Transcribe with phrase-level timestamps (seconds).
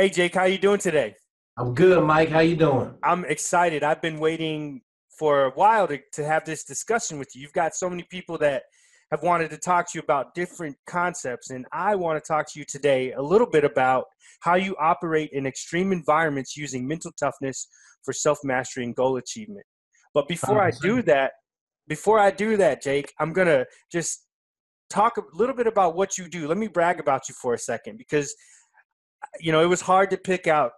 [0.00, 1.16] Hey Jake, how you doing today?
[1.56, 2.28] I'm good, Mike.
[2.28, 2.94] How you doing?
[3.02, 3.82] I'm excited.
[3.82, 4.82] I've been waiting
[5.18, 7.42] for a while to, to have this discussion with you.
[7.42, 8.62] You've got so many people that
[9.10, 12.60] have wanted to talk to you about different concepts, and I want to talk to
[12.60, 14.04] you today a little bit about
[14.38, 17.66] how you operate in extreme environments using mental toughness
[18.04, 19.66] for self mastery and goal achievement.
[20.14, 21.32] But before I do that,
[21.88, 24.28] before I do that, Jake, I'm gonna just
[24.90, 26.46] talk a little bit about what you do.
[26.46, 28.32] Let me brag about you for a second because
[29.40, 30.72] you know it was hard to pick out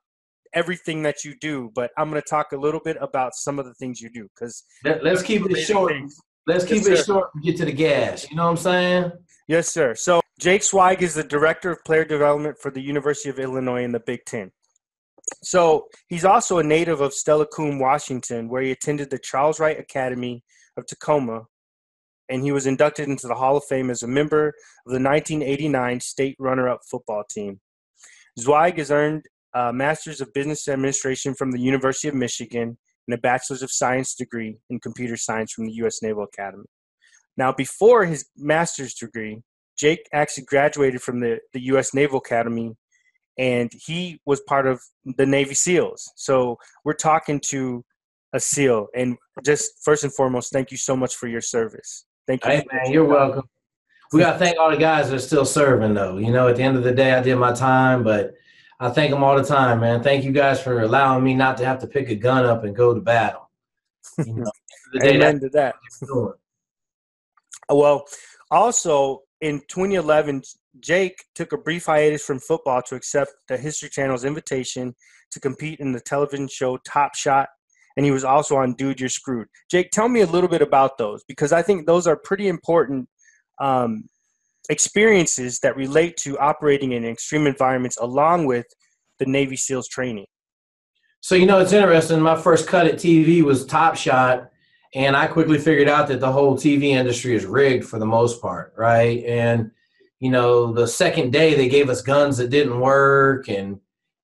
[0.55, 3.67] everything that you do, but I'm going to talk a little bit about some of
[3.67, 5.93] the things you do because Let, us keep it short.
[5.93, 6.19] Things.
[6.47, 7.05] Let's keep yes, it sir.
[7.05, 8.29] short and get to the gas.
[8.31, 9.13] You know what I'm saying?
[9.47, 9.95] Yes, sir.
[9.95, 13.93] So Jake Zweig is the director of player development for the University of Illinois in
[13.93, 14.51] the Big Ten.
[15.43, 20.43] So he's also a native of Steilacoom, Washington, where he attended the Charles Wright Academy
[20.77, 21.43] of Tacoma,
[22.29, 26.01] and he was inducted into the Hall of Fame as a member of the 1989
[26.01, 27.61] state runner-up football team.
[28.41, 29.25] Zweig has earned
[29.55, 34.15] a Master's of Business Administration from the University of Michigan and a Bachelor's of Science
[34.15, 36.03] degree in Computer Science from the U.S.
[36.03, 36.65] Naval Academy.
[37.37, 39.43] Now, before his master's degree,
[39.77, 41.95] Jake actually graduated from the, the U.S.
[41.95, 42.75] Naval Academy
[43.39, 44.81] and he was part of
[45.17, 46.13] the Navy SEALs.
[46.17, 47.83] So we're talking to
[48.35, 48.89] a SEAL.
[48.95, 52.05] And just first and foremost, thank you so much for your service.
[52.27, 52.51] Thank you.
[52.51, 53.45] Hey, man, you're welcome.
[54.13, 56.19] We got to thank all the guys that are still serving, though.
[56.19, 58.35] You know, at the end of the day, I did my time, but
[58.81, 60.03] I thank them all the time, man.
[60.03, 62.75] Thank you guys for allowing me not to have to pick a gun up and
[62.75, 63.51] go to battle.
[64.19, 64.51] You know,
[65.03, 65.75] Amen to that.
[67.69, 68.05] Well,
[68.51, 70.43] also in 2011,
[70.81, 74.95] Jake took a brief hiatus from football to accept the History Channel's invitation
[75.31, 77.49] to compete in the television show Top Shot,
[77.97, 79.47] and he was also on Dude You're Screwed.
[79.71, 83.09] Jake, tell me a little bit about those because I think those are pretty important
[83.61, 84.09] um,
[84.69, 88.67] experiences that relate to operating in extreme environments along with
[89.19, 90.27] the Navy SEALs training.
[91.21, 92.21] So, you know, it's interesting.
[92.21, 94.51] My first cut at TV was Top Shot,
[94.95, 98.41] and I quickly figured out that the whole TV industry is rigged for the most
[98.41, 99.23] part, right?
[99.25, 99.71] And,
[100.19, 103.79] you know, the second day they gave us guns that didn't work, and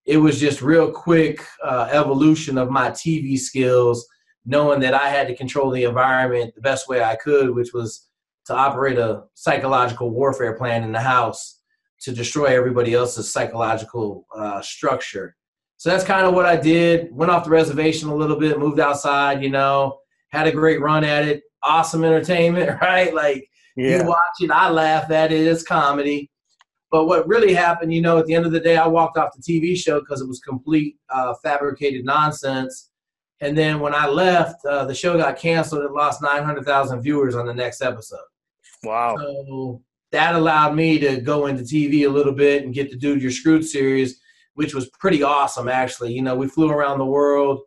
[0.07, 4.07] it was just real quick uh, evolution of my TV skills,
[4.47, 8.07] knowing that I had to control the environment the best way I could, which was
[8.47, 11.61] to operate a psychological warfare plan in the house
[12.01, 15.37] to destroy everybody else's psychological uh, structure.
[15.79, 17.09] So that's kind of what I did.
[17.13, 19.99] Went off the reservation a little bit, moved outside, you know,
[20.31, 21.43] had a great run at it.
[21.63, 23.13] Awesome entertainment, right?
[23.15, 23.99] Like yeah.
[23.99, 25.47] you watch it, I laugh at it.
[25.47, 26.31] It's comedy.
[26.91, 29.31] But what really happened, you know, at the end of the day, I walked off
[29.37, 32.91] the TV show because it was complete uh, fabricated nonsense.
[33.41, 35.85] And then when I left, uh, the show got canceled.
[35.85, 38.21] It lost 900,000 viewers on the next episode.
[38.83, 39.17] Wow.
[39.17, 39.83] So
[40.13, 43.31] that allowed me to go into TV a little bit and get to do You're
[43.31, 44.21] Screwed series,
[44.55, 46.13] which was pretty awesome, actually.
[46.13, 47.61] You know, we flew around the world,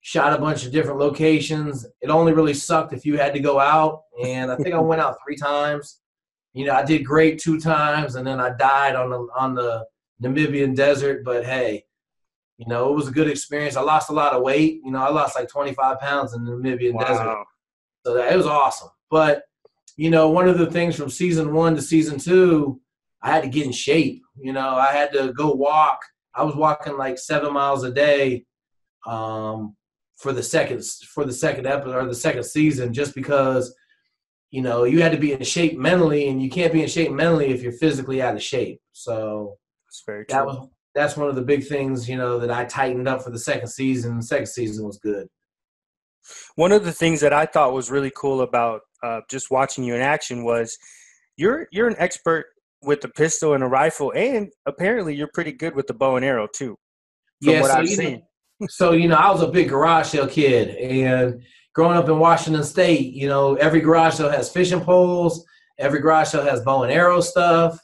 [0.00, 1.86] shot a bunch of different locations.
[2.00, 5.00] It only really sucked if you had to go out, and I think I went
[5.00, 6.00] out three times.
[6.52, 9.84] You know, I did great two times, and then I died on the on the
[10.22, 11.24] Namibian desert.
[11.24, 11.84] But hey,
[12.58, 13.76] you know, it was a good experience.
[13.76, 14.80] I lost a lot of weight.
[14.84, 17.04] You know, I lost like 25 pounds in the Namibian wow.
[17.04, 17.44] desert.
[18.06, 18.88] So that, it was awesome.
[19.10, 19.42] But
[19.96, 22.80] you know, one of the things from season one to season two,
[23.22, 24.22] I had to get in shape.
[24.38, 26.00] You know, I had to go walk.
[26.34, 28.44] I was walking like seven miles a day
[29.06, 29.74] um,
[30.18, 30.84] for the second
[31.14, 33.74] for the second episode or the second season, just because
[34.50, 37.10] you know you had to be in shape mentally, and you can't be in shape
[37.10, 38.80] mentally if you're physically out of shape.
[38.92, 40.34] So that's very true.
[40.34, 43.30] That was that's one of the big things you know that I tightened up for
[43.30, 44.18] the second season.
[44.18, 45.28] The second season was good.
[46.54, 49.94] One of the things that I thought was really cool about uh, just watching you
[49.94, 50.76] in action was
[51.36, 52.46] you're you're an expert
[52.82, 56.24] with a pistol and a rifle, and apparently you're pretty good with the bow and
[56.24, 56.76] arrow too.
[57.40, 58.22] yeah, so, you know,
[58.68, 61.42] so you know, I was a big garage sale kid, and
[61.74, 65.44] growing up in Washington State, you know, every garage sale has fishing poles,
[65.78, 67.78] every garage sale has bow and arrow stuff.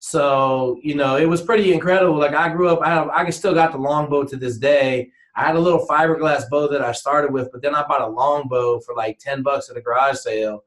[0.00, 2.18] So you know, it was pretty incredible.
[2.18, 5.10] Like I grew up, I I still got the longbow to this day.
[5.36, 8.08] I had a little fiberglass bow that I started with, but then I bought a
[8.08, 10.64] long bow for like 10 bucks at a garage sale.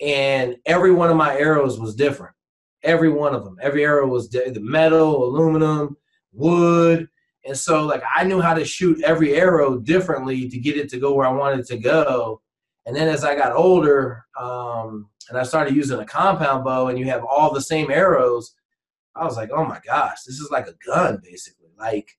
[0.00, 2.34] And every one of my arrows was different.
[2.82, 3.58] Every one of them.
[3.60, 5.98] Every arrow was the metal, aluminum,
[6.32, 7.08] wood.
[7.44, 10.98] And so like I knew how to shoot every arrow differently to get it to
[10.98, 12.40] go where I wanted it to go.
[12.86, 16.98] And then as I got older, um, and I started using a compound bow and
[16.98, 18.54] you have all the same arrows,
[19.14, 21.68] I was like, oh my gosh, this is like a gun basically.
[21.78, 22.16] Like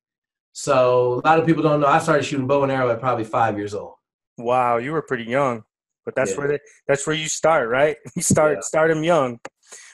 [0.53, 1.87] so a lot of people don't know.
[1.87, 3.93] I started shooting bow and arrow at probably five years old.
[4.37, 5.63] Wow, you were pretty young,
[6.05, 6.37] but that's yeah.
[6.37, 7.97] where they, that's where you start, right?
[8.15, 8.61] You start yeah.
[8.61, 9.39] start them young.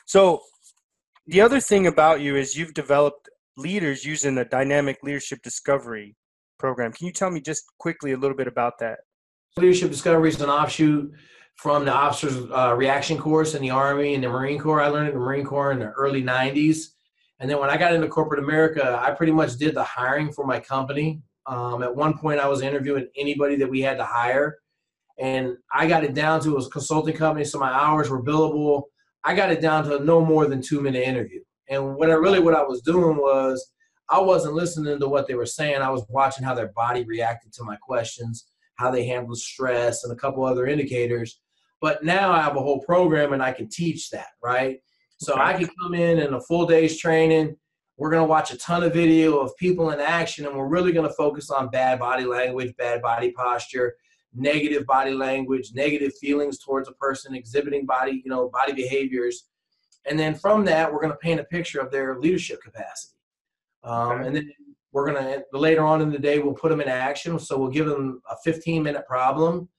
[0.05, 0.41] So
[1.27, 6.15] the other thing about you is you've developed leaders using the dynamic leadership discovery
[6.57, 6.91] program.
[6.93, 8.99] Can you tell me just quickly a little bit about that?
[9.57, 11.11] Leadership discovery is an offshoot
[11.55, 14.81] from the officers uh, reaction course in the Army and the Marine Corps.
[14.81, 16.89] I learned in the Marine Corps in the early 90s.
[17.39, 20.45] And then when I got into corporate America, I pretty much did the hiring for
[20.45, 21.21] my company.
[21.45, 24.57] Um, at one point, I was interviewing anybody that we had to hire.
[25.19, 28.23] And I got it down to it was a consulting company, so my hours were
[28.23, 28.83] billable.
[29.23, 31.41] I got it down to no more than two minute interview.
[31.69, 33.71] And what I really what I was doing was
[34.09, 35.81] I wasn't listening to what they were saying.
[35.81, 40.13] I was watching how their body reacted to my questions, how they handled stress, and
[40.13, 41.41] a couple other indicators.
[41.81, 44.79] But now I have a whole program and I can teach that, right?
[45.17, 45.41] So okay.
[45.41, 47.55] I can come in in a full day's training.
[47.97, 50.91] We're going to watch a ton of video of people in action, and we're really
[50.91, 53.95] going to focus on bad body language, bad body posture,
[54.35, 59.45] negative body language, negative feelings towards a person, exhibiting body, you know, body behaviors.
[60.07, 63.15] And then from that, we're going to paint a picture of their leadership capacity.
[63.83, 64.51] Um, and then
[64.91, 67.39] we're going to, later on in the day, we'll put them in action.
[67.39, 69.69] So we'll give them a 15 minute problem,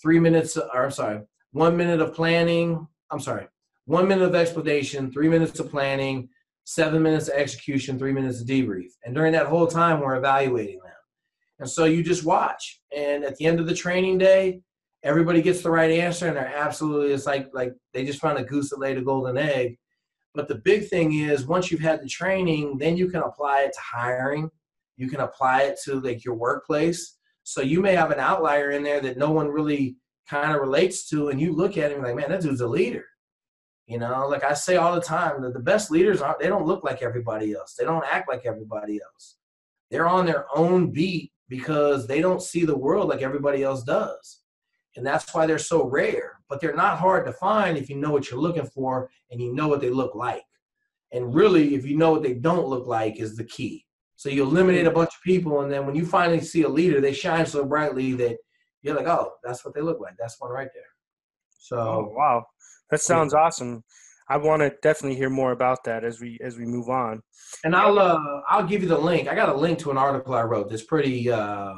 [0.00, 1.20] three minutes, or I'm sorry,
[1.52, 2.86] one minute of planning.
[3.10, 3.46] I'm sorry,
[3.86, 6.28] one minute of explanation, three minutes of planning,
[6.64, 8.90] seven minutes of execution, three minutes of debrief.
[9.04, 10.92] And during that whole time, we're evaluating them.
[11.58, 12.80] And so you just watch.
[12.96, 14.62] And at the end of the training day,
[15.02, 18.44] everybody gets the right answer and they're absolutely it's like like they just found a
[18.44, 19.78] goose that laid a golden egg.
[20.34, 23.72] But the big thing is once you've had the training, then you can apply it
[23.72, 24.50] to hiring.
[24.96, 27.16] You can apply it to like your workplace.
[27.42, 29.96] So you may have an outlier in there that no one really
[30.28, 33.04] kind of relates to, and you look at him like, man, that dude's a leader.
[33.90, 36.64] You know, like I say all the time, that the best leaders aren't they don't
[36.64, 37.74] look like everybody else.
[37.74, 39.38] They don't act like everybody else.
[39.90, 44.42] They're on their own beat because they don't see the world like everybody else does.
[44.94, 46.38] And that's why they're so rare.
[46.48, 49.52] But they're not hard to find if you know what you're looking for and you
[49.52, 50.44] know what they look like.
[51.10, 53.84] And really, if you know what they don't look like, is the key.
[54.14, 57.00] So you eliminate a bunch of people, and then when you finally see a leader,
[57.00, 58.36] they shine so brightly that
[58.82, 60.14] you're like, oh, that's what they look like.
[60.16, 60.84] That's one right there.
[61.60, 62.44] So oh, wow,
[62.90, 63.40] that sounds yeah.
[63.40, 63.84] awesome.
[64.28, 67.20] I want to definitely hear more about that as we as we move on.
[67.64, 68.18] And I'll uh,
[68.48, 69.28] I'll give you the link.
[69.28, 71.74] I got a link to an article I wrote that's pretty uh,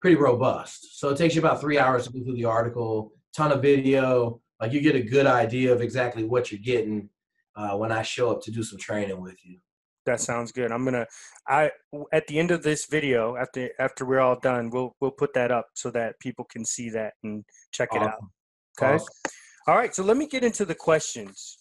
[0.00, 0.98] pretty robust.
[0.98, 3.12] So it takes you about three hours to go through the article.
[3.36, 4.40] Ton of video.
[4.60, 7.08] Like you get a good idea of exactly what you're getting
[7.56, 9.58] uh, when I show up to do some training with you.
[10.06, 10.70] That sounds good.
[10.70, 11.06] I'm gonna
[11.48, 11.70] I
[12.12, 15.50] at the end of this video after after we're all done, we'll we'll put that
[15.50, 17.42] up so that people can see that and
[17.72, 18.02] check awesome.
[18.02, 18.18] it out.
[18.80, 18.94] Okay.
[18.94, 19.08] Awesome.
[19.66, 21.58] All right, so let me get into the questions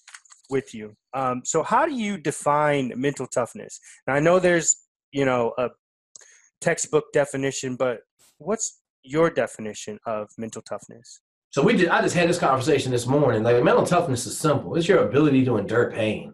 [0.49, 0.93] with you.
[1.13, 3.79] Um, so, how do you define mental toughness?
[4.07, 4.75] Now, I know there's
[5.11, 5.69] you know a
[6.59, 7.99] textbook definition, but
[8.39, 11.21] what's your definition of mental toughness?
[11.49, 11.89] So we did.
[11.89, 13.43] I just had this conversation this morning.
[13.43, 14.75] Like mental toughness is simple.
[14.75, 16.33] It's your ability to endure pain,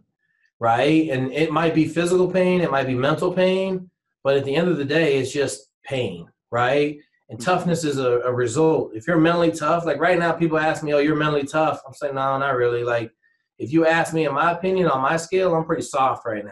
[0.59, 1.09] right?
[1.09, 3.89] And it might be physical pain, it might be mental pain,
[4.23, 6.97] but at the end of the day, it's just pain, right?
[7.29, 8.91] And toughness is a, a, result.
[8.95, 11.93] If you're mentally tough, like right now, people ask me, "Oh, you're mentally tough." I'm
[11.93, 13.11] saying, "No, not really." Like,
[13.59, 16.51] if you ask me, in my opinion, on my scale, I'm pretty soft right now.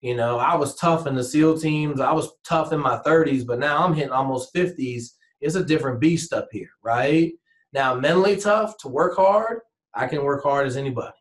[0.00, 2.00] You know, I was tough in the SEAL teams.
[2.00, 5.08] I was tough in my 30s, but now I'm hitting almost 50s.
[5.40, 7.32] It's a different beast up here, right?
[7.72, 9.60] Now, mentally tough to work hard,
[9.94, 11.16] I can work hard as anybody,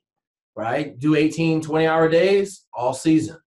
[0.56, 0.98] right?
[1.00, 3.38] Do 18, 20 hour days all season,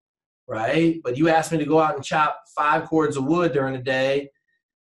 [0.46, 1.00] right?
[1.02, 3.80] But you ask me to go out and chop five cords of wood during the
[3.80, 4.28] day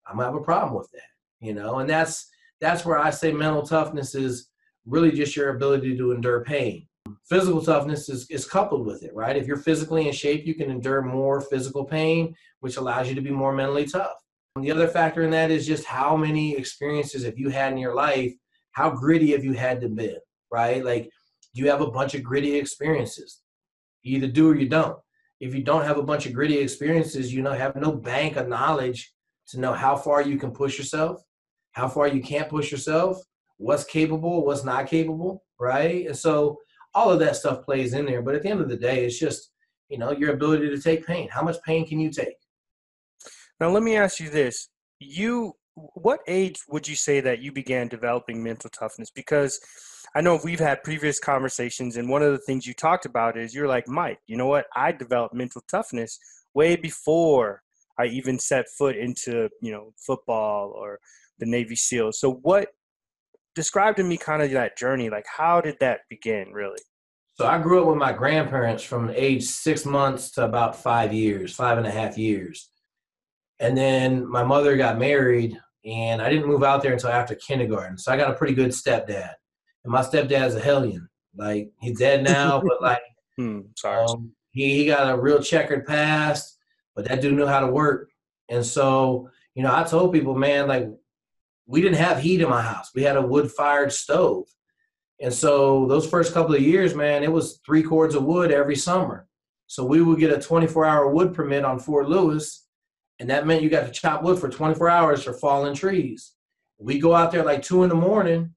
[0.09, 1.79] I'm gonna have a problem with that, you know.
[1.79, 4.49] And that's that's where I say mental toughness is
[4.85, 6.87] really just your ability to endure pain.
[7.27, 9.37] Physical toughness is, is coupled with it, right?
[9.37, 13.21] If you're physically in shape, you can endure more physical pain, which allows you to
[13.21, 14.17] be more mentally tough.
[14.55, 17.77] And the other factor in that is just how many experiences have you had in
[17.77, 18.33] your life?
[18.71, 20.15] How gritty have you had to be,
[20.51, 20.83] right?
[20.83, 21.09] Like,
[21.53, 23.41] do you have a bunch of gritty experiences?
[24.01, 24.97] You either do or you don't.
[25.39, 28.47] If you don't have a bunch of gritty experiences, you know have no bank of
[28.47, 29.11] knowledge
[29.49, 31.21] to know how far you can push yourself,
[31.71, 33.17] how far you can't push yourself,
[33.57, 36.07] what's capable, what's not capable, right?
[36.07, 36.57] And so
[36.93, 38.21] all of that stuff plays in there.
[38.21, 39.51] But at the end of the day, it's just,
[39.89, 41.29] you know, your ability to take pain.
[41.29, 42.35] How much pain can you take?
[43.59, 44.69] Now, let me ask you this.
[44.99, 49.11] You, what age would you say that you began developing mental toughness?
[49.11, 49.59] Because
[50.15, 53.53] I know we've had previous conversations, and one of the things you talked about is
[53.53, 54.65] you're like, Mike, you know what?
[54.75, 56.17] I developed mental toughness
[56.53, 57.61] way before
[57.99, 60.99] I even set foot into you know football or
[61.39, 62.19] the Navy SEALs.
[62.19, 62.69] So what
[63.55, 65.09] describe to me kind of that journey?
[65.09, 66.79] Like how did that begin really?
[67.35, 71.55] So I grew up with my grandparents from age six months to about five years,
[71.55, 72.69] five and a half years.
[73.59, 77.97] And then my mother got married and I didn't move out there until after kindergarten.
[77.97, 79.33] So I got a pretty good stepdad.
[79.85, 81.07] And my stepdad's a hellion.
[81.35, 83.01] Like he's dead now, but like
[83.37, 84.05] hmm, sorry.
[84.05, 86.57] Um, He he got a real checkered past,
[86.99, 88.11] but that dude knew how to work.
[88.49, 90.89] And so, you know, I told people, man, like
[91.65, 92.89] we didn't have heat in my house.
[92.93, 94.49] We had a wood fired stove.
[95.21, 98.75] And so those first couple of years, man, it was three cords of wood every
[98.75, 99.29] summer.
[99.67, 102.67] So we would get a 24 hour wood permit on Fort Lewis.
[103.19, 106.33] And that meant you got to chop wood for 24 hours for fallen trees.
[106.79, 108.55] We go out there like two in the morning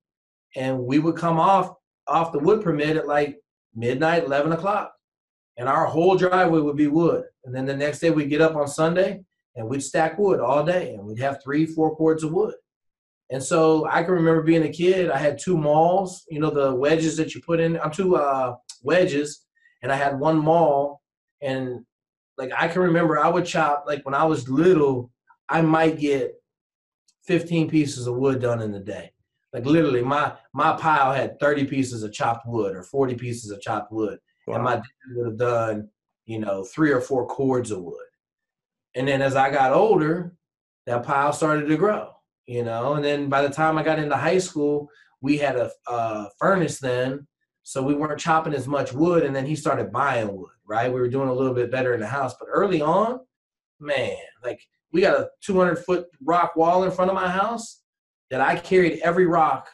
[0.57, 1.77] and we would come off
[2.09, 3.39] off the wood permit at like
[3.73, 4.95] midnight, 11 o'clock.
[5.57, 7.25] And our whole driveway would be wood.
[7.45, 9.23] And then the next day we'd get up on Sunday
[9.55, 12.55] and we'd stack wood all day and we'd have three, four cords of wood.
[13.31, 16.75] And so I can remember being a kid, I had two mauls, you know, the
[16.75, 19.47] wedges that you put in, I'm two uh, wedges,
[19.83, 21.01] and I had one maul.
[21.41, 21.85] And
[22.37, 25.11] like I can remember I would chop, like when I was little,
[25.49, 26.35] I might get
[27.27, 29.13] 15 pieces of wood done in a day.
[29.53, 33.61] Like literally, my my pile had 30 pieces of chopped wood or 40 pieces of
[33.61, 34.57] chopped wood, wow.
[34.57, 34.83] and my dad
[35.15, 35.89] would have done,
[36.27, 37.97] you know, three or four cords of wood.
[38.95, 40.35] And then as I got older,
[40.87, 42.11] that pile started to grow,
[42.47, 42.95] you know.
[42.95, 44.89] And then by the time I got into high school,
[45.21, 47.27] we had a, a furnace then,
[47.63, 49.25] so we weren't chopping as much wood.
[49.25, 50.93] And then he started buying wood, right?
[50.93, 53.21] We were doing a little bit better in the house, but early on,
[53.81, 54.61] man, like
[54.93, 57.83] we got a 200 foot rock wall in front of my house
[58.31, 59.69] that I carried every rock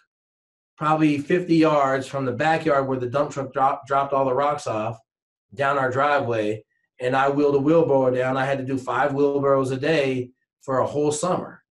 [0.78, 4.66] probably 50 yards from the backyard where the dump truck drop, dropped all the rocks
[4.66, 4.99] off
[5.52, 6.64] down our driveway.
[7.00, 8.37] And I wheeled a wheelbarrow down.
[8.37, 10.30] I had to do five wheelbarrows a day
[10.62, 11.62] for a whole summer,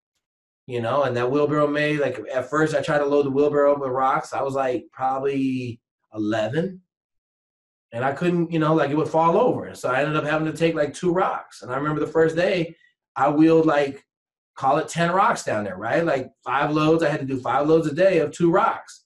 [0.67, 1.03] you know.
[1.03, 4.33] And that wheelbarrow made like at first I tried to load the wheelbarrow with rocks.
[4.33, 5.81] I was like probably
[6.13, 6.81] 11,
[7.91, 9.73] and I couldn't, you know, like it would fall over.
[9.75, 11.61] So I ended up having to take like two rocks.
[11.61, 12.75] And I remember the first day
[13.15, 14.05] I wheeled like
[14.57, 16.03] call it 10 rocks down there, right?
[16.03, 17.03] Like five loads.
[17.03, 19.05] I had to do five loads a day of two rocks.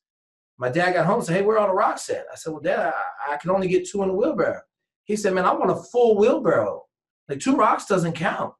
[0.58, 2.26] My dad got home and said, Hey, where are all the rocks at?
[2.32, 2.94] I said, Well, Dad,
[3.28, 4.62] I, I can only get two in the wheelbarrow.
[5.04, 6.86] He said, Man, I want a full wheelbarrow.
[7.28, 8.54] Like two rocks doesn't count.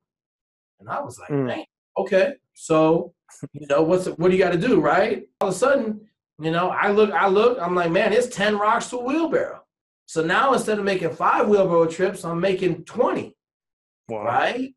[0.80, 1.64] And I was like, mm.
[1.98, 2.34] okay.
[2.54, 3.14] So,
[3.54, 5.24] you know, what's what do you got to do, right?
[5.40, 6.02] All of a sudden,
[6.40, 9.62] you know, I look, I look, I'm like, man, it's 10 rocks to a wheelbarrow.
[10.08, 13.36] So now instead of making five wheelbarrow trips, I'm making 20.
[14.10, 14.26] Wow.
[14.26, 14.74] Right?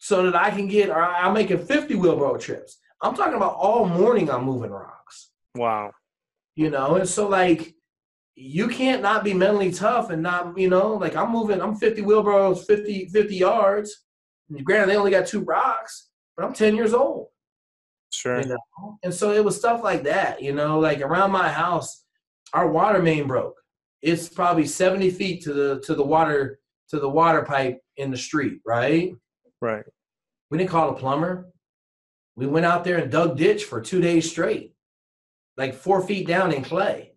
[0.00, 2.78] So that I can get, or I'm making 50 wheelbarrow trips.
[3.02, 5.30] I'm talking about all morning I'm moving rocks.
[5.54, 5.92] Wow.
[6.56, 7.74] You know, and so like,
[8.34, 12.00] you can't not be mentally tough and not, you know, like I'm moving, I'm 50
[12.00, 14.04] wheelbarrows, 50, 50 yards.
[14.48, 17.28] And granted, they only got two rocks, but I'm 10 years old.
[18.10, 18.40] Sure.
[18.40, 18.98] You know?
[19.02, 22.04] And so it was stuff like that, you know, like around my house,
[22.54, 23.60] our water main broke.
[24.00, 28.16] It's probably 70 feet to the to the water to the water pipe in the
[28.16, 29.12] street, right?
[29.60, 29.84] Right.
[30.50, 31.52] We didn't call a plumber.
[32.36, 34.74] We went out there and dug ditch for two days straight,
[35.56, 37.12] like four feet down in clay.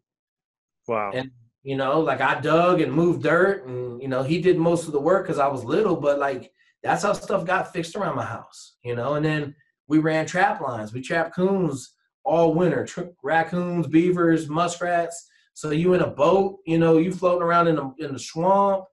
[0.88, 1.12] Wow.
[1.14, 1.32] And
[1.64, 4.92] you know, like I dug and moved dirt, and you know, he did most of
[4.92, 5.96] the work because I was little.
[5.96, 6.52] But like
[6.84, 9.16] that's how stuff got fixed around my house, you know.
[9.16, 9.56] And then
[9.88, 10.94] we ran trap lines.
[10.94, 11.96] We trapped coons
[12.26, 12.88] all winter,
[13.24, 15.30] raccoons, beavers, muskrats.
[15.54, 18.86] So you in a boat, you know, you floating around in the in the swamp,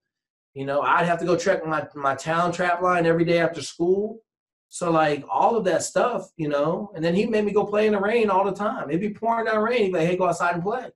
[0.54, 3.62] you know, I'd have to go check my, my town trap line every day after
[3.62, 4.21] school.
[4.69, 7.87] So like all of that stuff, you know, and then he made me go play
[7.87, 8.88] in the rain all the time.
[8.88, 9.85] It'd be pouring down rain.
[9.85, 10.90] He'd be like, hey, go outside and play.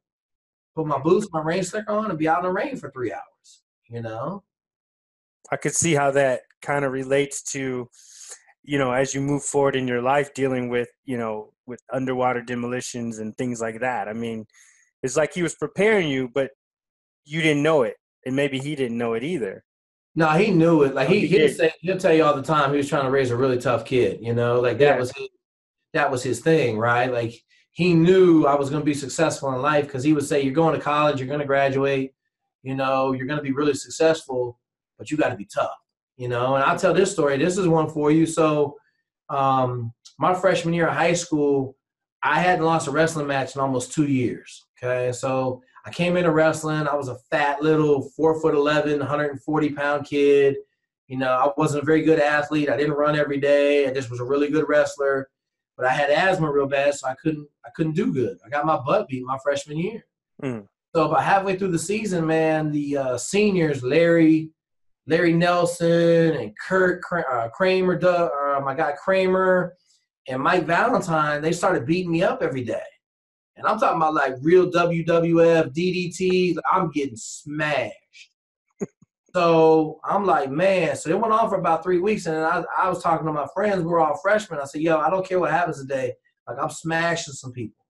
[0.77, 3.13] Put my boots, my rain slicker on, and be out in the rain for three
[3.13, 3.63] hours.
[3.89, 4.43] You know?
[5.51, 7.89] I could see how that kind of relates to,
[8.63, 12.43] you know, as you move forward in your life dealing with, you know, with underwater
[12.43, 14.09] demolitions and things like that.
[14.09, 14.47] I mean,
[15.03, 16.51] it's like he was preparing you, but
[17.25, 17.97] you didn't know it
[18.27, 19.65] and maybe he didn't know it either.
[20.17, 20.95] No, he knew it.
[20.95, 23.05] Like oh, he, he he'll say, he'll tell you all the time he was trying
[23.05, 24.19] to raise a really tough kid.
[24.23, 24.99] You know, like that yeah.
[24.99, 25.29] was his,
[25.93, 27.13] that was his thing, right?
[27.13, 27.35] Like
[27.73, 30.55] he knew I was going to be successful in life because he would say, "You're
[30.55, 32.15] going to college, you're going to graduate,
[32.63, 34.59] you know, you're going to be really successful,
[34.99, 35.75] but you got to be tough."
[36.17, 37.37] You know, and I'll tell this story.
[37.37, 38.27] This is one for you.
[38.27, 38.77] So,
[39.29, 41.77] um, my freshman year of high school,
[42.23, 44.65] I hadn't lost a wrestling match in almost two years.
[44.79, 46.89] Okay, so I came into wrestling.
[46.89, 50.57] I was a fat little four foot 11, 140 pound kid.
[51.09, 52.71] You know, I wasn't a very good athlete.
[52.71, 53.87] I didn't run every day.
[53.87, 55.29] I just was a really good wrestler.
[55.77, 58.39] But I had asthma real bad, so I couldn't I couldn't do good.
[58.47, 60.07] I got my butt beat my freshman year.
[60.43, 60.67] Mm.
[60.95, 64.51] So about halfway through the season, man, the uh, seniors, Larry,
[65.07, 69.75] Larry Nelson, and Kurt uh, Kramer, uh, my guy Kramer,
[70.29, 72.81] and Mike Valentine, they started beating me up every day.
[73.57, 76.57] And I'm talking about like real WWF, DDT.
[76.71, 78.33] I'm getting smashed.
[79.35, 80.97] so I'm like, man.
[80.97, 82.27] So it went on for about three weeks.
[82.27, 83.83] And I, I was talking to my friends.
[83.83, 84.61] We are all freshmen.
[84.61, 86.15] I said, yo, I don't care what happens today.
[86.49, 87.85] Like, I'm smashing some people.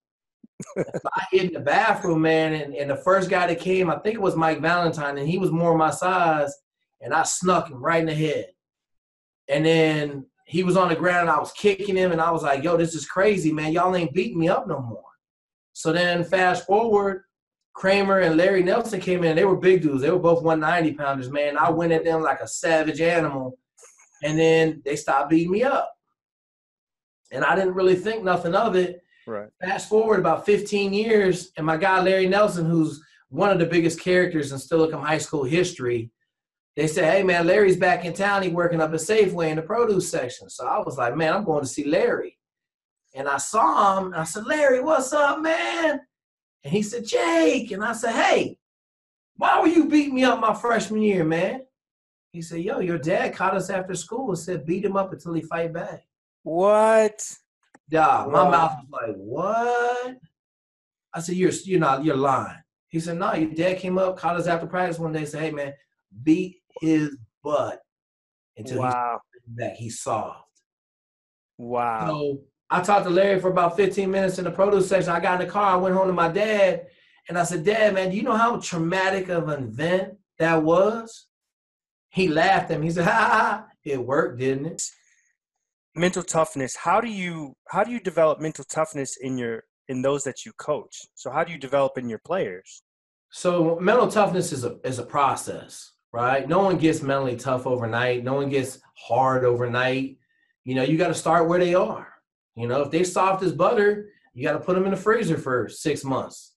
[0.76, 4.14] I hid in the bathroom, man, and, and the first guy that came, I think
[4.14, 6.54] it was Mike Valentine, and he was more my size,
[7.00, 8.46] and I snuck him right in the head.
[9.48, 12.62] And then he was on the ground, I was kicking him, and I was like,
[12.62, 13.72] "Yo, this is crazy, man!
[13.72, 15.02] Y'all ain't beating me up no more."
[15.74, 17.24] So then, fast forward,
[17.74, 19.36] Kramer and Larry Nelson came in.
[19.36, 20.00] They were big dudes.
[20.00, 21.58] They were both 190 pounders, man.
[21.58, 23.58] I went at them like a savage animal,
[24.22, 25.92] and then they stopped beating me up.
[27.32, 29.02] And I didn't really think nothing of it.
[29.26, 29.48] Right.
[29.60, 34.00] Fast forward about 15 years, and my guy Larry Nelson, who's one of the biggest
[34.00, 36.12] characters in Steilacoom High School history,
[36.76, 38.42] they said, "Hey man, Larry's back in town.
[38.42, 41.44] He's working up at Safeway in the produce section." So I was like, "Man, I'm
[41.44, 42.38] going to see Larry."
[43.14, 46.00] And I saw him, and I said, "Larry, what's up, man?"
[46.64, 48.58] And he said, "Jake," and I said, "Hey,
[49.36, 51.64] why were you beating me up my freshman year, man?"
[52.32, 55.32] He said, "Yo, your dad caught us after school and said beat him up until
[55.34, 56.04] he fight back."
[56.42, 57.38] What?
[57.88, 60.16] Yeah, my mouth was like, "What?"
[61.12, 64.36] I said, "You're you're not you're lying." He said, "No, your dad came up, caught
[64.36, 65.72] us after practice one day, and said, hey man,
[66.24, 67.80] beat his butt
[68.56, 69.20] until Wow.
[69.32, 69.74] he's back.
[69.76, 70.48] He's soft."
[71.58, 72.06] Wow.
[72.08, 72.40] So
[72.70, 75.12] I talked to Larry for about 15 minutes in the produce section.
[75.12, 76.86] I got in the car, I went home to my dad,
[77.28, 81.26] and I said, Dad, man, do you know how traumatic of an event that was?
[82.10, 82.86] He laughed at me.
[82.86, 83.66] He said, ha ha, ha.
[83.84, 84.82] it worked, didn't it?
[85.96, 86.74] Mental toughness.
[86.74, 90.52] How do you how do you develop mental toughness in your in those that you
[90.58, 91.02] coach?
[91.14, 92.82] So how do you develop in your players?
[93.30, 96.48] So mental toughness is a is a process, right?
[96.48, 98.24] No one gets mentally tough overnight.
[98.24, 100.18] No one gets hard overnight.
[100.64, 102.13] You know, you got to start where they are.
[102.56, 105.36] You know, if they soft as butter, you got to put them in the freezer
[105.36, 106.54] for six months,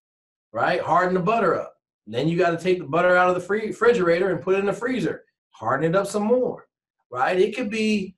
[0.52, 0.82] right?
[0.82, 1.74] Harden the butter up.
[2.06, 4.60] Then you got to take the butter out of the free refrigerator and put it
[4.60, 5.24] in the freezer.
[5.52, 6.68] Harden it up some more,
[7.12, 7.38] right?
[7.38, 8.16] It could be,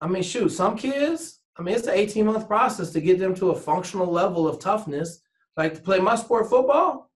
[0.00, 1.40] I mean, shoot, some kids.
[1.56, 4.58] I mean, it's an 18 month process to get them to a functional level of
[4.58, 5.20] toughness,
[5.56, 7.10] like to play my sport football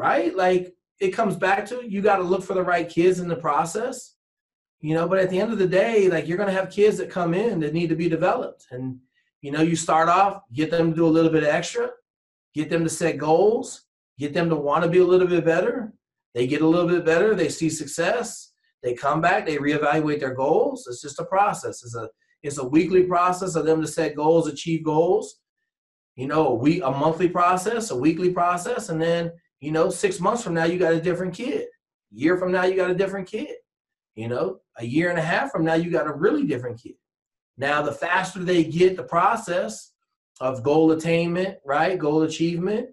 [0.00, 0.34] right?
[0.34, 3.36] Like it comes back to you got to look for the right kids in the
[3.36, 4.14] process,
[4.80, 5.06] you know.
[5.06, 7.34] But at the end of the day, like you're going to have kids that come
[7.34, 8.98] in that need to be developed, and
[9.42, 11.90] you know, you start off, get them to do a little bit extra,
[12.54, 13.86] get them to set goals,
[14.18, 15.92] get them to want to be a little bit better.
[16.34, 20.34] They get a little bit better, they see success, they come back, they reevaluate their
[20.34, 20.86] goals.
[20.86, 21.82] It's just a process.
[21.82, 22.08] It's a
[22.42, 25.40] it's a weekly process of them to set goals, achieve goals.
[26.16, 30.20] You know, a week, a monthly process, a weekly process, and then you know, six
[30.20, 31.62] months from now, you got a different kid.
[31.62, 31.66] A
[32.10, 33.56] year from now, you got a different kid.
[34.14, 36.94] You know, a year and a half from now, you got a really different kid.
[37.60, 39.92] Now, the faster they get the process
[40.40, 41.98] of goal attainment, right?
[41.98, 42.88] Goal achievement,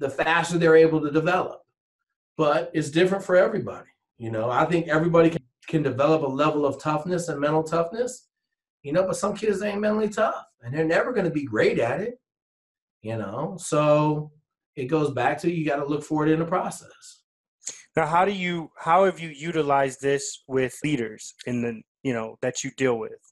[0.00, 1.60] the faster they're able to develop.
[2.36, 3.86] But it's different for everybody.
[4.18, 8.26] You know, I think everybody can, can develop a level of toughness and mental toughness,
[8.82, 11.78] you know, but some kids ain't mentally tough and they're never going to be great
[11.78, 12.20] at it,
[13.02, 13.56] you know?
[13.60, 14.32] So,
[14.74, 17.22] it goes back to you got to look for it in the process.
[17.94, 22.38] Now, how do you how have you utilized this with leaders in the you know
[22.40, 23.29] that you deal with?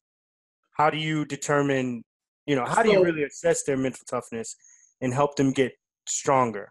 [0.78, 2.04] How do you determine
[2.46, 4.56] you know how do you really assess their mental toughness
[5.00, 5.72] and help them get
[6.06, 6.70] stronger?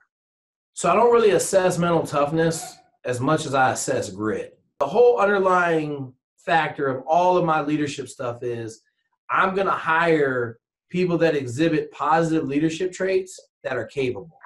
[0.73, 4.59] So I don't really assess mental toughness as much as I assess grit.
[4.79, 8.81] The whole underlying factor of all of my leadership stuff is
[9.29, 14.37] I'm going to hire people that exhibit positive leadership traits that are capable.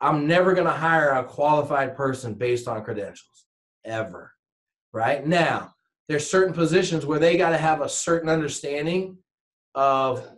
[0.00, 3.46] I'm never going to hire a qualified person based on credentials
[3.84, 4.32] ever.
[4.92, 5.26] Right?
[5.26, 5.72] Now,
[6.08, 9.18] there's certain positions where they got to have a certain understanding
[9.74, 10.28] of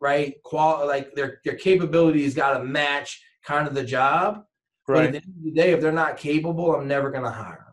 [0.00, 4.44] right qual like their their capabilities got to match kind of the job.
[4.86, 7.30] But at the end of the day, if they're not capable, I'm never going to
[7.30, 7.64] hire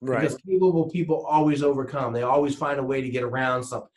[0.00, 2.12] them right, because capable people always overcome.
[2.12, 3.88] They always find a way to get around something.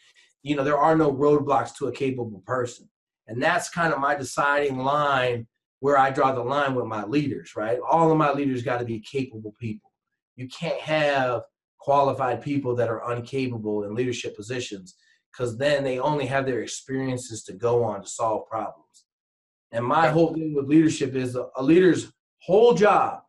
[0.41, 2.89] You know, there are no roadblocks to a capable person,
[3.27, 5.45] and that's kind of my deciding line
[5.81, 7.51] where I draw the line with my leaders.
[7.55, 9.91] Right, all of my leaders got to be capable people.
[10.35, 11.43] You can't have
[11.81, 14.95] qualified people that are uncapable in leadership positions
[15.31, 19.05] because then they only have their experiences to go on to solve problems.
[19.71, 23.21] And my whole thing with leadership is a, a leader's whole job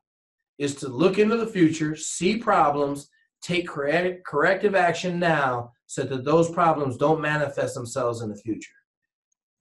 [0.58, 3.08] is to look into the future, see problems,
[3.40, 8.70] take corrective action now so that those problems don't manifest themselves in the future.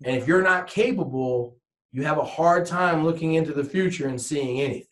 [0.03, 1.57] And if you're not capable,
[1.91, 4.87] you have a hard time looking into the future and seeing anything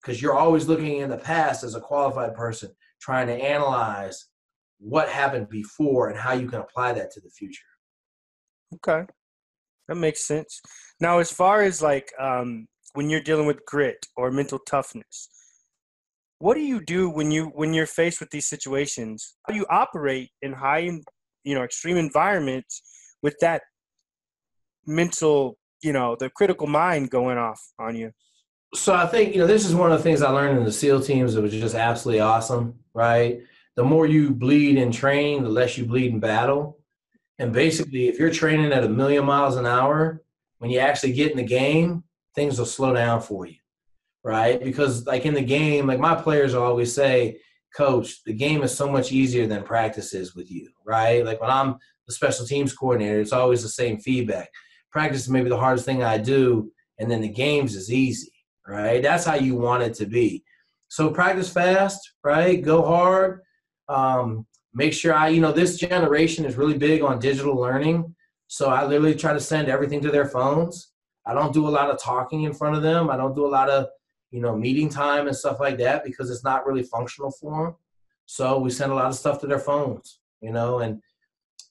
[0.00, 2.70] because you're always looking in the past as a qualified person,
[3.02, 4.28] trying to analyze
[4.78, 7.62] what happened before and how you can apply that to the future.
[8.76, 9.04] okay,
[9.88, 10.60] that makes sense.
[11.00, 15.28] Now, as far as like um, when you're dealing with grit or mental toughness,
[16.38, 19.34] what do you do when you when you're faced with these situations?
[19.46, 20.90] How do you operate in high,
[21.44, 22.82] you know, extreme environments
[23.22, 23.62] with that
[24.86, 28.12] mental you know the critical mind going off on you.
[28.74, 30.72] So I think you know this is one of the things I learned in the
[30.72, 31.34] SEAL teams.
[31.34, 33.42] It was just absolutely awesome, right?
[33.76, 36.78] The more you bleed in training, the less you bleed in battle.
[37.38, 40.22] And basically, if you're training at a million miles an hour,
[40.58, 42.04] when you actually get in the game,
[42.34, 43.56] things will slow down for you,
[44.22, 44.62] right?
[44.62, 47.38] Because like in the game, like my players always say,
[47.74, 51.24] coach, the game is so much easier than practice is with you, right?
[51.24, 54.48] Like when I'm the special teams coordinator, it's always the same feedback.
[54.90, 58.32] Practice is maybe the hardest thing I do, and then the games is easy,
[58.66, 59.02] right?
[59.02, 60.44] That's how you want it to be.
[60.88, 62.62] So practice fast, right?
[62.62, 63.40] Go hard.
[63.88, 68.14] Um, make sure I, you know, this generation is really big on digital learning.
[68.48, 70.92] So I literally try to send everything to their phones.
[71.26, 73.10] I don't do a lot of talking in front of them.
[73.10, 73.88] I don't do a lot of
[74.32, 77.76] you know, meeting time and stuff like that because it's not really functional for them.
[78.26, 81.00] So we send a lot of stuff to their phones, you know, and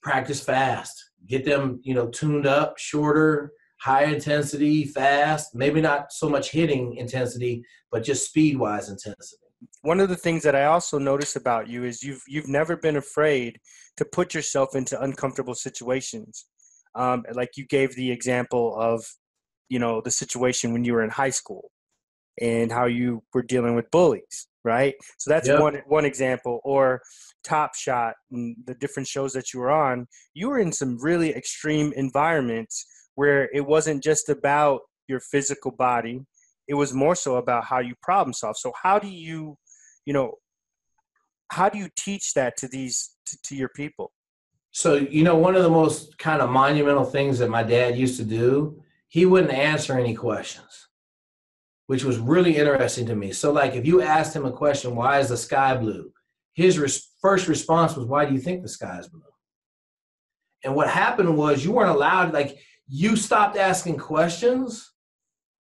[0.04, 1.10] practice fast.
[1.26, 5.56] Get them, you know, tuned up, shorter, high intensity, fast.
[5.56, 9.38] Maybe not so much hitting intensity, but just speed wise intensity.
[9.82, 12.98] One of the things that I also notice about you is you've you've never been
[12.98, 13.60] afraid
[13.98, 16.46] to put yourself into uncomfortable situations.
[16.96, 19.06] Um, like you gave the example of,
[19.70, 21.72] you know, the situation when you were in high school
[22.40, 24.94] and how you were dealing with bullies, right?
[25.18, 25.60] So that's yep.
[25.60, 26.60] one one example.
[26.64, 27.02] Or
[27.44, 31.36] Top Shot and the different shows that you were on, you were in some really
[31.36, 32.86] extreme environments
[33.16, 36.22] where it wasn't just about your physical body;
[36.68, 38.58] it was more so about how you problem solve.
[38.58, 39.58] So how do you,
[40.06, 40.36] you know,
[41.52, 44.12] how do you teach that to these to, to your people?
[44.72, 48.18] So you know, one of the most kind of monumental things that my dad used
[48.18, 50.88] to do, he wouldn't answer any questions
[51.92, 53.34] which was really interesting to me.
[53.34, 56.14] So, like, if you asked him a question, why is the sky blue?
[56.54, 59.22] His res- first response was, why do you think the sky is blue?
[60.64, 62.58] And what happened was you weren't allowed, like,
[62.94, 64.92] you stopped asking questions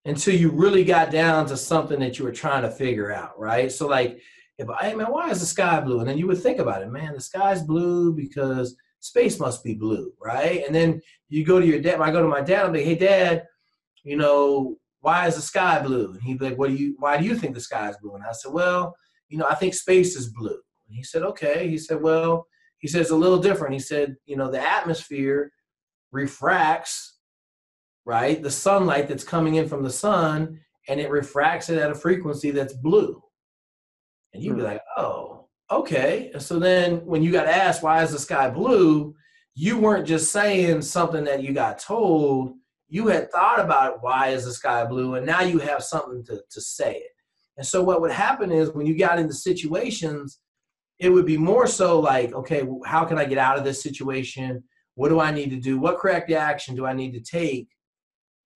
[0.04, 3.72] until you really got down to something that you were trying to figure out, right?
[3.72, 4.22] So, like,
[4.58, 6.00] if hey man, why is the sky blue?
[6.00, 9.76] And then you would think about it, man, the sky's blue because space must be
[9.76, 10.65] blue, right?
[10.65, 12.02] And then you go to your dad.
[12.02, 12.65] I go to my dad.
[12.65, 13.46] I'm like, hey, dad,
[14.04, 16.12] you know, why is the sky blue?
[16.12, 18.13] And he'd be like, what do you, why do you think the sky is blue?
[18.13, 18.94] And I said, well,
[19.30, 20.60] you know, I think space is blue.
[20.88, 21.70] And he said, okay.
[21.70, 22.46] He said, well,
[22.80, 23.74] he it's a little different.
[23.74, 25.52] He said, you know, the atmosphere
[26.12, 27.20] refracts,
[28.06, 31.96] right, the sunlight that's coming in from the sun, and it refracts it at a
[31.96, 33.22] frequency that's blue.
[34.34, 34.68] And you'd be hmm.
[34.68, 36.32] like, oh, okay.
[36.34, 39.16] And so then when you got asked, why is the sky blue?
[39.54, 42.54] You weren't just saying something that you got told
[42.92, 46.42] you had thought about why is the sky blue and now you have something to,
[46.52, 47.12] to say it
[47.58, 50.40] and so what would happen is when you got into situations
[51.00, 54.62] it would be more so like okay how can i get out of this situation
[54.96, 57.70] what do i need to do what corrective action do i need to take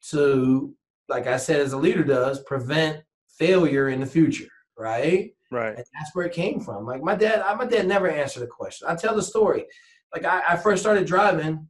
[0.09, 0.73] to
[1.09, 3.03] like i said as a leader does prevent
[3.37, 7.43] failure in the future right right and that's where it came from like my dad
[7.57, 9.65] my dad never answered a question i tell the story
[10.13, 11.67] like I, I first started driving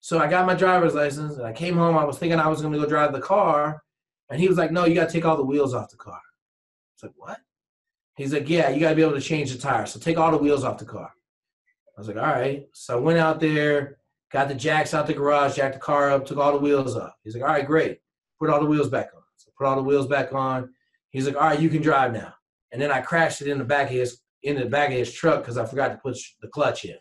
[0.00, 1.96] so I got my driver's license and I came home.
[1.96, 3.82] I was thinking I was going to go drive the car.
[4.30, 6.20] And he was like, no, you got to take all the wheels off the car.
[6.94, 7.38] It's like, what?
[8.16, 9.86] He's like, yeah, you got to be able to change the tire.
[9.86, 11.12] So take all the wheels off the car.
[11.96, 12.66] I was like, all right.
[12.72, 13.98] So I went out there,
[14.32, 17.12] got the jacks out the garage, jacked the car up, took all the wheels off.
[17.24, 17.98] He's like, all right, great.
[18.38, 19.22] Put all the wheels back on.
[19.36, 20.72] So put all the wheels back on.
[21.10, 22.32] He's like, all right, you can drive now.
[22.72, 25.12] And then I crashed it in the back of his in the back of his
[25.12, 26.96] truck because I forgot to put the clutch in.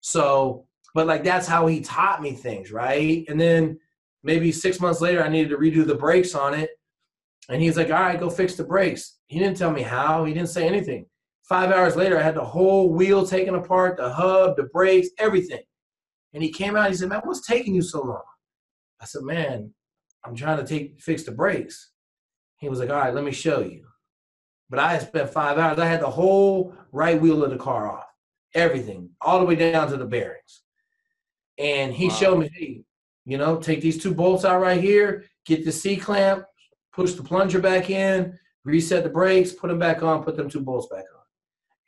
[0.00, 3.24] So but like that's how he taught me things, right?
[3.28, 3.78] And then
[4.22, 6.70] maybe six months later, I needed to redo the brakes on it.
[7.48, 9.18] And he's like, all right, go fix the brakes.
[9.26, 11.06] He didn't tell me how, he didn't say anything.
[11.42, 15.62] Five hours later, I had the whole wheel taken apart, the hub, the brakes, everything.
[16.34, 18.22] And he came out, he said, Man, what's taking you so long?
[19.00, 19.72] I said, Man,
[20.24, 21.90] I'm trying to take fix the brakes.
[22.58, 23.86] He was like, All right, let me show you.
[24.70, 25.78] But I had spent five hours.
[25.78, 28.06] I had the whole right wheel of the car off,
[28.54, 30.62] everything, all the way down to the bearings.
[31.58, 32.14] And he wow.
[32.14, 32.84] showed me, hey,
[33.26, 36.44] you know, take these two bolts out right here, get the C clamp,
[36.92, 40.60] push the plunger back in, reset the brakes, put them back on, put them two
[40.60, 41.22] bolts back on.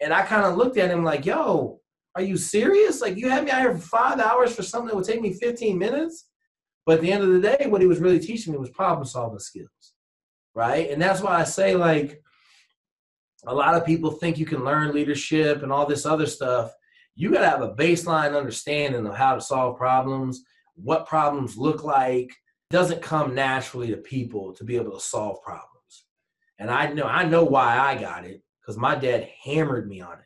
[0.01, 1.81] And I kind of looked at him like, yo,
[2.15, 3.01] are you serious?
[3.01, 5.33] Like you had me out here for five hours for something that would take me
[5.33, 6.29] 15 minutes?
[6.87, 9.07] But at the end of the day, what he was really teaching me was problem
[9.07, 9.95] solving skills.
[10.55, 10.91] Right.
[10.91, 12.23] And that's why I say, like,
[13.47, 16.73] a lot of people think you can learn leadership and all this other stuff
[17.15, 21.85] you got to have a baseline understanding of how to solve problems, what problems look
[21.85, 22.31] like.
[22.71, 25.71] It doesn't come naturally to people to be able to solve problems.
[26.59, 30.15] And I know I know why I got it because my dad hammered me on
[30.15, 30.24] it.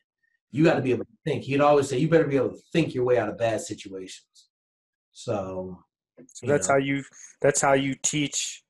[0.50, 1.44] You got to be able to think.
[1.44, 4.48] He'd always say, "You better be able to think your way out of bad situations."
[5.12, 5.82] So
[6.26, 6.74] So that's know?
[6.74, 7.04] how you
[7.42, 8.62] that's how you teach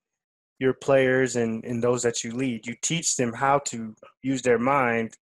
[0.59, 2.67] your players and, and those that you lead.
[2.67, 5.15] You teach them how to use their mind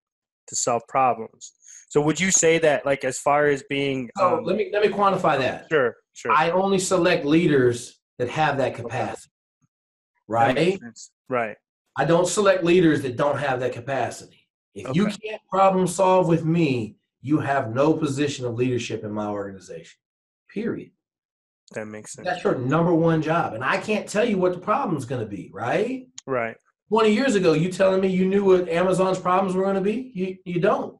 [0.47, 1.53] to solve problems.
[1.89, 4.81] So would you say that like as far as being So um, let me let
[4.81, 5.67] me quantify that.
[5.71, 6.31] sure, sure.
[6.31, 9.31] I only select leaders that have that capacity.
[10.27, 10.79] That Right?
[10.79, 11.11] sense.
[11.29, 11.55] Right.
[11.97, 14.36] I don't select leaders that don't have that capacity.
[14.77, 19.27] If you can't problem solve with me, you have no position of leadership in my
[19.27, 19.97] organization.
[20.53, 20.91] Period.
[21.73, 22.27] That makes sense.
[22.27, 23.53] That's your number one job.
[23.53, 26.07] And I can't tell you what the problem's going to be, right?
[26.25, 26.55] Right.
[26.89, 30.11] 20 years ago, you telling me you knew what Amazon's problems were going to be?
[30.13, 30.97] You, you don't.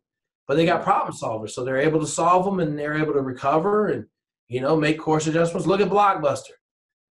[0.47, 3.21] But they got problem solvers, so they're able to solve them and they're able to
[3.21, 4.05] recover and,
[4.47, 5.67] you know, make course adjustments.
[5.67, 6.51] Look at Blockbuster.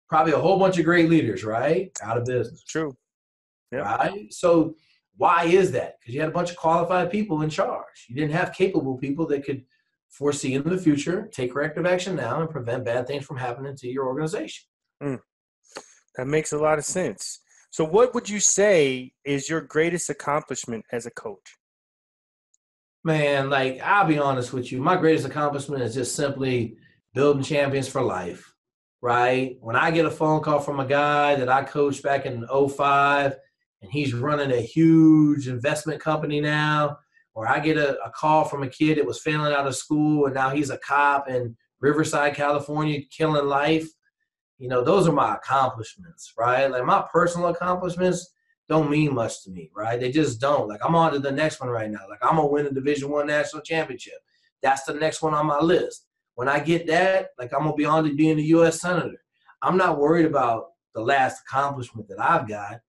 [0.09, 1.91] Probably a whole bunch of great leaders, right?
[2.03, 2.63] Out of business.
[2.65, 2.97] True.
[3.73, 3.97] Yeah.
[3.97, 4.33] right?
[4.33, 4.75] So
[5.17, 5.99] why is that?
[5.99, 8.07] Because you had a bunch of qualified people in charge.
[8.09, 9.65] You didn't have capable people that could
[10.11, 13.89] foresee in the future, take corrective action now, and prevent bad things from happening to
[13.89, 14.67] your organization.
[15.01, 15.17] Hmm.
[16.17, 17.41] That makes a lot of sense.
[17.71, 21.57] So what would you say is your greatest accomplishment as a coach?
[23.05, 26.77] Man, like I'll be honest with you, my greatest accomplishment is just simply
[27.15, 28.53] building champions for life.
[29.03, 29.57] Right?
[29.61, 33.37] When I get a phone call from a guy that I coached back in 05
[33.83, 36.99] and he's running a huge investment company now,
[37.35, 40.27] or I get a, a call from a kid that was failing out of school
[40.27, 43.87] and now he's a cop in Riverside, California, killing life.
[44.59, 46.67] You know, those are my accomplishments, right?
[46.67, 48.33] Like my personal accomplishments
[48.69, 50.01] don't mean much to me, right?
[50.01, 50.69] They just don't.
[50.69, 52.09] Like I'm on to the next one right now.
[52.09, 54.15] Like I'm gonna win a Division One national championship.
[54.63, 56.07] That's the next one on my list.
[56.35, 58.81] When I get that, like I'm gonna be on to being a U.S.
[58.81, 59.23] senator.
[59.63, 62.81] I'm not worried about the last accomplishment that I've got.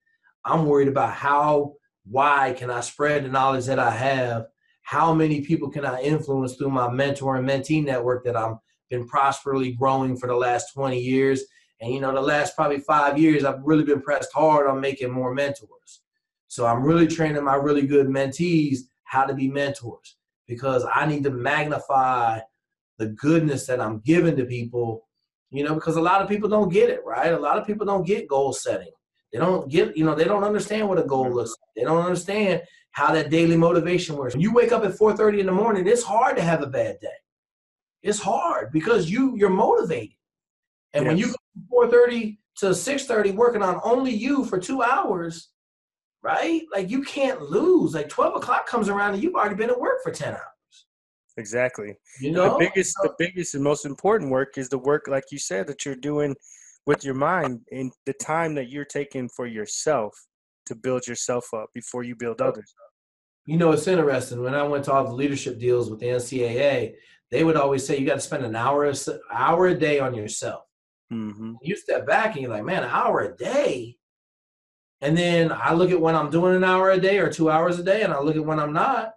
[0.48, 1.74] I'm worried about how
[2.10, 4.46] wide can I spread the knowledge that I have.
[4.82, 8.56] How many people can I influence through my mentor and mentee network that I've
[8.90, 11.44] been prosperously growing for the last 20 years?
[11.82, 15.12] And you know, the last probably five years, I've really been pressed hard on making
[15.12, 16.02] more mentors.
[16.48, 20.16] So I'm really training my really good mentees how to be mentors
[20.48, 22.40] because I need to magnify
[22.98, 25.08] the goodness that I'm giving to people,
[25.52, 27.34] you know, because a lot of people don't get it, right?
[27.34, 28.92] A lot of people don't get goal setting.
[29.32, 31.76] They don't get, you know, they don't understand what a goal looks like.
[31.76, 32.62] They don't understand
[32.92, 34.34] how that daily motivation works.
[34.34, 37.00] When you wake up at 4:30 in the morning, it's hard to have a bad
[37.00, 37.08] day.
[38.02, 40.16] It's hard because you you're motivated.
[40.94, 45.50] And when you go from 4:30 to 6:30 working on only you for two hours,
[46.24, 46.63] right?
[46.74, 47.94] Like you can't lose.
[47.94, 50.86] Like 12 o'clock comes around and you've already been at work for 10 hours.
[51.38, 51.96] Exactly.
[52.20, 52.58] You know, the know?
[52.58, 55.96] biggest the biggest and most important work is the work like you said that you're
[55.96, 56.36] doing
[56.88, 60.17] with your mind and the time that you're taking for yourself
[60.65, 62.91] to build yourself up before you build others up.
[63.45, 64.41] You know, it's interesting.
[64.41, 66.93] When I went to all the leadership deals with the NCAA,
[67.30, 68.91] they would always say you got to spend an hour
[69.32, 70.63] hour a day on yourself.
[71.12, 71.56] Mm-hmm.
[71.62, 73.97] You step back and you're like, man, an hour a day.
[75.02, 77.78] And then I look at when I'm doing an hour a day or two hours
[77.80, 79.12] a day, and I look at when I'm not.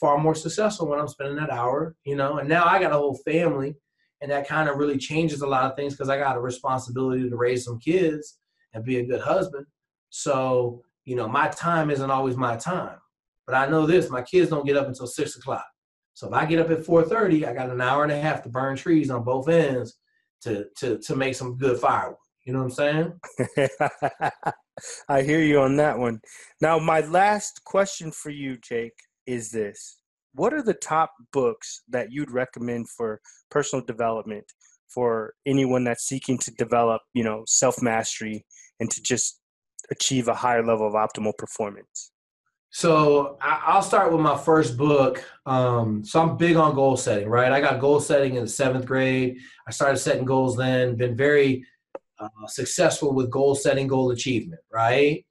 [0.00, 2.38] Far more successful when I'm spending that hour, you know.
[2.38, 3.76] And now I got a whole family,
[4.20, 7.28] and that kind of really changes a lot of things because I got a responsibility
[7.28, 8.38] to raise some kids
[8.74, 9.66] and be a good husband.
[10.10, 12.98] So, you know, my time isn't always my time.
[13.46, 15.66] But I know this: my kids don't get up until six o'clock.
[16.14, 18.42] So if I get up at four thirty, I got an hour and a half
[18.42, 19.96] to burn trees on both ends
[20.42, 22.16] to to to make some good firewood.
[22.44, 23.18] You know what I'm
[23.50, 24.42] saying?
[25.08, 26.20] I hear you on that one.
[26.60, 29.99] Now, my last question for you, Jake, is this.
[30.34, 34.44] What are the top books that you'd recommend for personal development
[34.88, 38.44] for anyone that's seeking to develop, you know, self-mastery
[38.78, 39.40] and to just
[39.90, 42.12] achieve a higher level of optimal performance?
[42.72, 45.24] So I'll start with my first book.
[45.44, 47.50] Um, so I'm big on goal setting, right?
[47.50, 49.38] I got goal setting in the seventh grade.
[49.66, 50.94] I started setting goals then.
[50.94, 51.64] Been very
[52.20, 55.26] uh, successful with goal setting, goal achievement, right?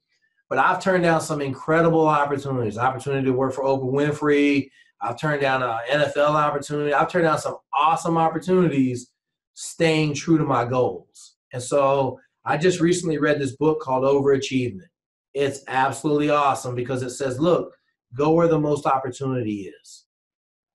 [0.50, 2.76] But I've turned down some incredible opportunities.
[2.76, 4.68] Opportunity to work for Oprah Winfrey.
[5.02, 6.92] I've turned down an NFL opportunity.
[6.92, 9.10] I've turned down some awesome opportunities,
[9.54, 11.36] staying true to my goals.
[11.52, 14.90] And so I just recently read this book called Overachievement
[15.34, 17.76] it's absolutely awesome because it says, look,
[18.14, 20.04] go where the most opportunity is.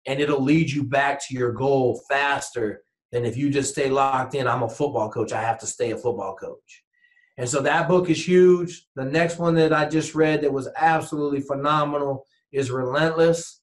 [0.06, 4.36] And it'll lead you back to your goal faster than if you just stay locked
[4.36, 4.48] in.
[4.48, 5.32] I'm a football coach.
[5.32, 6.84] I have to stay a football coach.
[7.38, 8.88] And so that book is huge.
[8.96, 13.62] The next one that I just read that was absolutely phenomenal is Relentless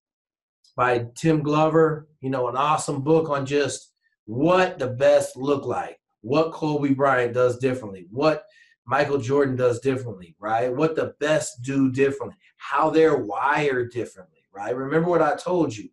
[0.76, 2.08] by Tim Grover.
[2.20, 3.92] You know, an awesome book on just
[4.26, 8.44] what the best look like, what Kobe Bryant does differently, what
[8.86, 10.74] Michael Jordan does differently, right?
[10.74, 14.74] What the best do differently, how they're wired differently, right?
[14.74, 15.88] Remember what I told you.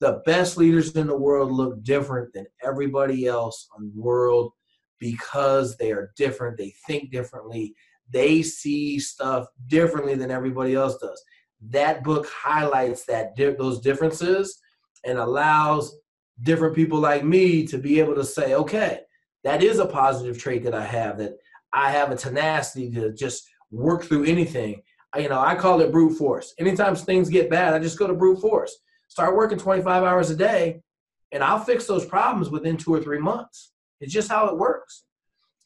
[0.00, 4.52] The best leaders in the world look different than everybody else on the world
[4.98, 6.58] because they are different.
[6.58, 7.74] They think differently.
[8.10, 11.22] They see stuff differently than everybody else does.
[11.70, 14.60] That book highlights that those differences
[15.04, 15.96] and allows
[16.42, 19.00] different people like me to be able to say, okay,
[19.44, 21.18] that is a positive trait that I have.
[21.18, 21.36] That
[21.72, 24.82] I have a tenacity to just work through anything.
[25.16, 26.54] You know, I call it brute force.
[26.58, 28.76] Anytime things get bad, I just go to brute force.
[29.08, 30.82] Start working 25 hours a day,
[31.30, 33.72] and I'll fix those problems within two or three months.
[34.00, 35.04] It's just how it works.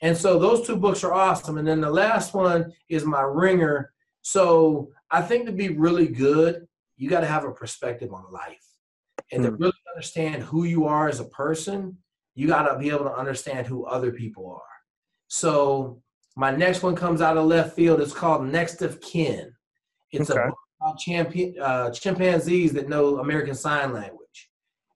[0.01, 1.59] And so those two books are awesome.
[1.59, 3.93] And then the last one is my ringer.
[4.23, 6.67] So I think to be really good,
[6.97, 8.65] you got to have a perspective on life.
[9.33, 9.63] And to hmm.
[9.63, 11.97] really understand who you are as a person,
[12.35, 14.63] you got to be able to understand who other people are.
[15.29, 16.03] So
[16.37, 18.01] my next one comes out of left field.
[18.01, 19.53] It's called Next of Kin.
[20.13, 20.41] It's okay.
[20.41, 24.51] a book about champion, uh, chimpanzees that know American Sign Language.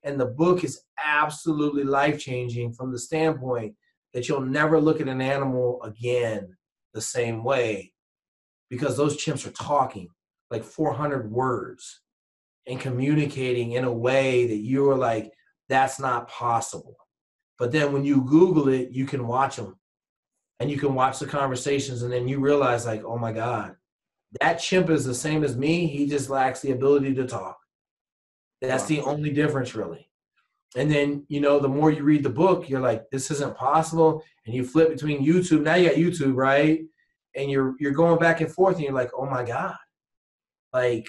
[0.04, 3.74] And the book is absolutely life changing from the standpoint
[4.14, 6.56] that you'll never look at an animal again
[6.94, 7.91] the same way
[8.72, 10.08] because those chimps are talking
[10.50, 12.00] like 400 words
[12.66, 15.30] and communicating in a way that you're like,
[15.68, 16.96] that's not possible.
[17.58, 19.76] But then when you Google it, you can watch them
[20.58, 23.76] and you can watch the conversations and then you realize like oh my god
[24.40, 25.86] that chimp is the same as me.
[25.86, 27.58] He just lacks the ability to talk.
[28.62, 30.08] That's the only difference really.
[30.76, 34.24] And then you know the more you read the book you're like this isn't possible.
[34.46, 36.80] And you flip between youtube now you got youtube right
[37.36, 39.76] and you're you're going back and forth and you're like oh my god
[40.72, 41.08] like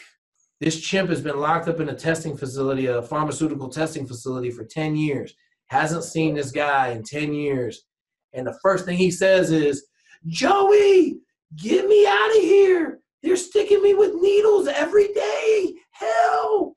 [0.59, 4.63] this chimp has been locked up in a testing facility a pharmaceutical testing facility for
[4.63, 5.33] 10 years
[5.67, 7.85] hasn't seen this guy in 10 years
[8.33, 9.85] and the first thing he says is,
[10.27, 11.19] Joey,
[11.55, 12.99] get me out of here.
[13.21, 15.75] They're sticking me with needles every day.
[15.91, 16.75] Help.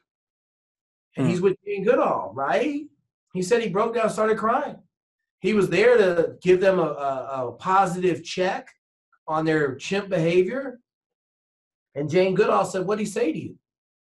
[1.17, 1.45] And he's hmm.
[1.45, 2.85] with Jane Goodall, right?
[3.33, 4.77] He said he broke down, started crying.
[5.41, 8.69] He was there to give them a, a, a positive check
[9.29, 10.81] on their chimp behavior.
[11.95, 13.57] And Jane Goodall said, What'd he say to you?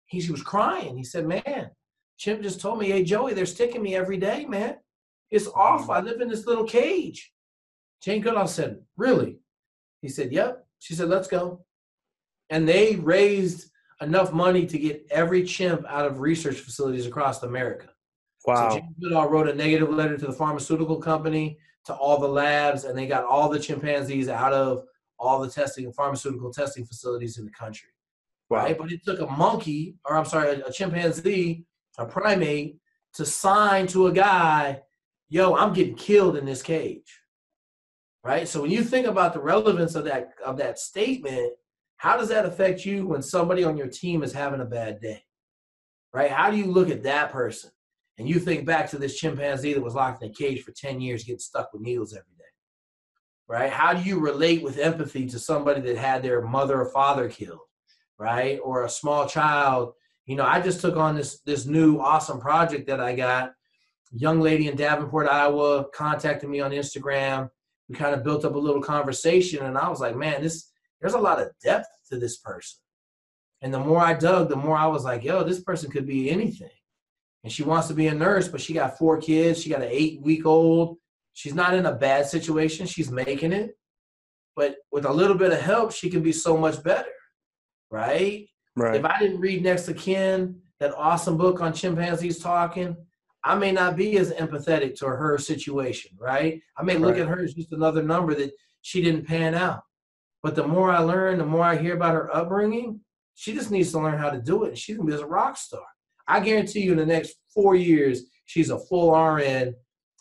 [0.06, 0.98] He, he was crying.
[0.98, 1.72] He said, Man,
[2.18, 4.78] Chimp just told me, Hey, Joey, they're sticking me every day, man.
[5.32, 5.94] It's awful.
[5.94, 7.32] I live in this little cage.
[8.02, 9.40] Jane Goodall said, Really?
[10.02, 10.66] He said, Yep.
[10.80, 11.66] She said, Let's go.
[12.50, 13.70] And they raised
[14.02, 17.88] enough money to get every chimp out of research facilities across America.
[18.46, 18.70] Wow.
[18.70, 22.84] So Jane Goodall wrote a negative letter to the pharmaceutical company, to all the labs,
[22.84, 24.86] and they got all the chimpanzees out of
[25.24, 27.90] all the testing and pharmaceutical testing facilities in the country.
[28.50, 28.60] Wow.
[28.60, 28.78] Right?
[28.78, 31.66] But it took a monkey, or I'm sorry, a, a chimpanzee,
[31.98, 32.78] a primate,
[33.16, 34.82] to sign to a guy,
[35.30, 37.22] yo, I'm getting killed in this cage
[38.24, 38.48] right?
[38.48, 41.54] So when you think about the relevance of that of that statement,
[41.98, 45.24] how does that affect you when somebody on your team is having a bad day?
[46.14, 46.32] Right?
[46.32, 47.72] How do you look at that person
[48.18, 51.02] and you think back to this chimpanzee that was locked in a cage for 10
[51.02, 52.43] years getting stuck with needles every day?
[53.48, 53.70] Right?
[53.70, 57.60] How do you relate with empathy to somebody that had their mother or father killed?
[58.18, 58.60] Right?
[58.64, 59.94] Or a small child.
[60.26, 63.54] You know, I just took on this this new awesome project that I got.
[64.12, 67.50] young lady in Davenport, Iowa contacted me on Instagram
[67.90, 70.70] we kind of built up a little conversation and I was like, man, this
[71.02, 72.80] there's a lot of depth to this person.
[73.62, 76.30] And the more I dug, the more I was like, yo, this person could be
[76.30, 76.70] anything.
[77.44, 79.62] And she wants to be a nurse, but she got four kids.
[79.62, 80.98] She got an eight week old.
[81.34, 82.86] She's not in a bad situation.
[82.86, 83.78] She's making it.
[84.56, 87.10] But with a little bit of help, she can be so much better.
[87.90, 88.48] Right?
[88.76, 88.96] Right.
[88.96, 92.96] If I didn't read Next to Kin, that awesome book on chimpanzees talking,
[93.44, 96.62] I may not be as empathetic to her situation, right?
[96.78, 97.22] I may look right.
[97.22, 99.82] at her as just another number that she didn't pan out.
[100.42, 103.02] But the more I learn, the more I hear about her upbringing,
[103.36, 104.78] she just needs to learn how to do it.
[104.78, 105.84] She's gonna be a rock star.
[106.28, 109.76] I guarantee you in the next four years, she's a full RN.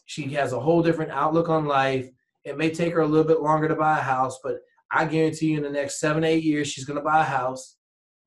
[0.06, 2.08] She has a whole different outlook on life.
[2.44, 4.56] It may take her a little bit longer to buy a house, but
[4.90, 7.76] I guarantee you in the next seven, eight years, she's gonna buy a house.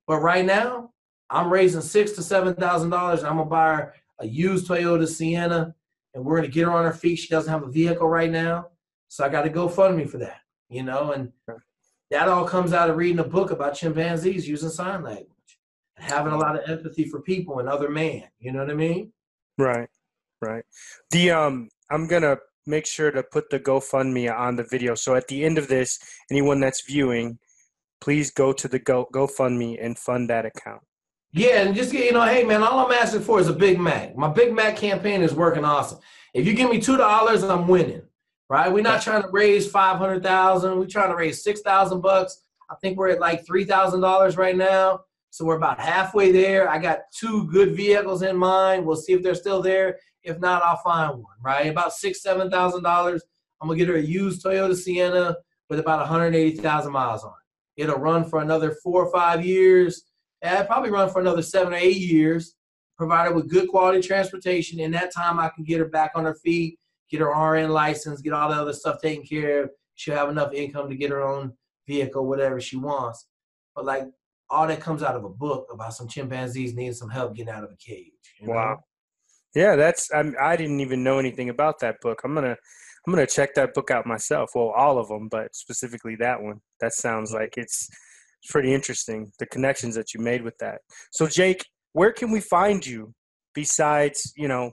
[0.07, 0.91] But right now,
[1.29, 3.23] I'm raising six to seven thousand dollars.
[3.23, 5.75] I'm gonna buy her a used Toyota Sienna,
[6.13, 7.17] and we're going to get her on her feet.
[7.17, 8.67] She doesn't have a vehicle right now,
[9.07, 11.11] so I got to GoFundMe for that, you know.
[11.11, 11.31] And
[12.11, 15.29] that all comes out of reading a book about chimpanzees using sign language
[15.97, 18.23] and having a lot of empathy for people and other man.
[18.39, 19.11] You know what I mean?
[19.57, 19.89] Right,
[20.41, 20.63] right.
[21.11, 24.95] The um, I'm gonna make sure to put the GoFundMe on the video.
[24.95, 25.99] So at the end of this,
[26.31, 27.37] anyone that's viewing,
[28.01, 30.81] please go to the Go GoFundMe and fund that account.
[31.31, 34.15] Yeah, and just you know, hey man, all I'm asking for is a Big Mac.
[34.15, 35.99] My Big Mac campaign is working awesome.
[36.33, 38.03] If you give me two dollars, I'm winning.
[38.47, 38.71] Right?
[38.71, 40.77] We're not trying to raise five hundred thousand.
[40.77, 42.43] We're trying to raise six thousand bucks.
[42.69, 45.01] I think we're at like three thousand dollars right now.
[45.31, 46.69] So we're about halfway there.
[46.69, 48.85] I got two good vehicles in mind.
[48.85, 49.97] We'll see if they're still there.
[50.25, 51.35] If not, I'll find one.
[51.41, 51.67] Right?
[51.67, 53.23] About six, seven thousand dollars.
[53.61, 55.35] I'm gonna get her a used Toyota Sienna
[55.69, 57.83] with about 180,000 miles on it.
[57.83, 60.03] It'll run for another four or five years.
[60.41, 62.55] And probably run for another seven or eight years,
[62.97, 64.79] provided with good quality transportation.
[64.79, 66.77] In that time, I can get her back on her feet,
[67.09, 69.71] get her RN license, get all the other stuff taken care of.
[69.95, 71.53] She'll have enough income to get her own
[71.87, 73.27] vehicle, whatever she wants.
[73.75, 74.03] But like
[74.49, 77.63] all that comes out of a book about some chimpanzees needing some help getting out
[77.63, 78.11] of a cage.
[78.39, 78.53] you know?
[78.53, 78.83] Wow.
[79.55, 82.21] Yeah, that's I'm, I didn't even know anything about that book.
[82.23, 82.57] I'm gonna
[83.07, 84.51] I'm gonna check that book out myself.
[84.53, 86.59] Well, all of them, but specifically that one.
[86.81, 87.89] That sounds like it's
[88.43, 89.31] it's pretty interesting.
[89.39, 90.81] The connections that you made with that.
[91.11, 93.13] So, Jake, where can we find you
[93.53, 94.71] besides you know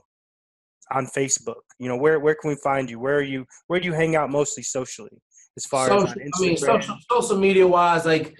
[0.91, 1.61] on Facebook?
[1.79, 2.99] You know, where where can we find you?
[2.99, 3.45] Where are you?
[3.67, 5.21] Where do you hang out mostly socially?
[5.55, 8.35] As far social, as on I mean, social, social media wise, like,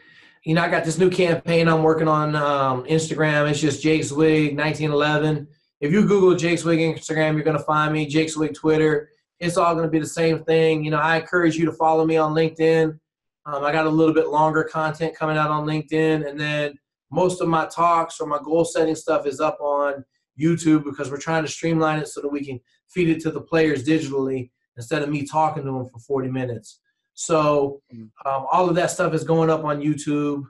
[0.45, 3.49] you know, I got this new campaign I'm working on um, Instagram.
[3.49, 5.47] It's just Jake Swig 1911.
[5.83, 8.05] If you Google Jake Swig Instagram, you're going to find me.
[8.05, 9.09] Jake Swig Twitter.
[9.41, 10.81] It's all going to be the same thing.
[10.81, 12.97] You know, I encourage you to follow me on LinkedIn.
[13.45, 16.25] Um, I got a little bit longer content coming out on LinkedIn.
[16.25, 16.79] And then
[17.11, 20.05] most of my talks or my goal setting stuff is up on
[20.39, 23.41] YouTube because we're trying to streamline it so that we can feed it to the
[23.41, 26.79] players digitally instead of me talking to them for 40 minutes.
[27.13, 27.81] So
[28.25, 30.43] um, all of that stuff is going up on YouTube.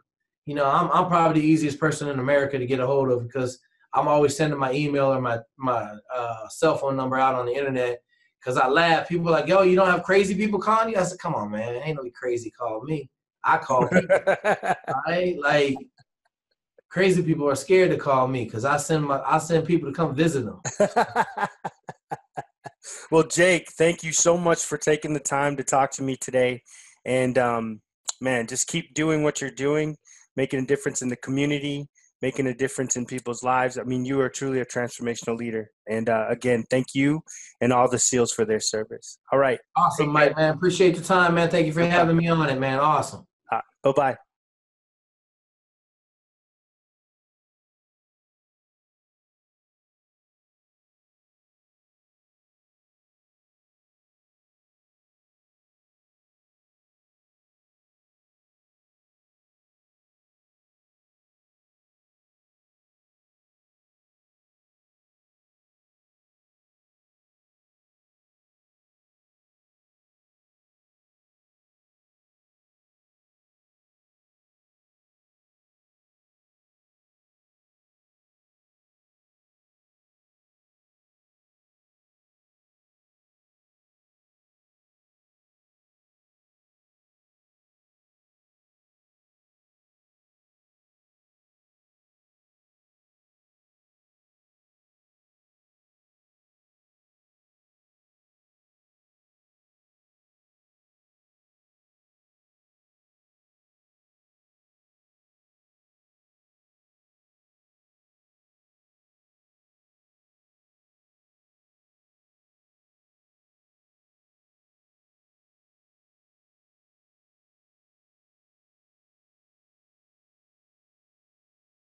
[0.46, 3.24] You know, I'm I'm probably the easiest person in America to get a hold of
[3.24, 3.58] because
[3.94, 7.54] I'm always sending my email or my my uh, cell phone number out on the
[7.54, 8.02] internet.
[8.40, 11.04] Because I laugh, people are like, "Yo, you don't have crazy people calling you?" I
[11.04, 13.10] said, "Come on, man, ain't no crazy calling me.
[13.44, 14.08] I call people,
[15.08, 15.38] right?
[15.40, 15.78] Like
[16.94, 19.96] crazy people are scared to call me because I send my I send people to
[19.96, 20.62] come visit them.
[23.12, 26.62] well, Jake, thank you so much for taking the time to talk to me today.
[27.04, 27.82] And um,
[28.22, 29.98] man, just keep doing what you're doing,
[30.36, 31.88] making a difference in the community,
[32.24, 33.78] making a difference in people's lives.
[33.78, 35.70] I mean, you are truly a transformational leader.
[35.90, 37.22] And uh, again, thank you
[37.60, 39.20] and all the SEALs for their service.
[39.34, 39.60] All right.
[39.76, 40.54] Awesome, Mike, man.
[40.54, 41.50] Appreciate the time, man.
[41.50, 42.80] Thank you for having me on it, man.
[42.80, 43.28] Awesome.
[43.52, 44.18] Uh, bye bye.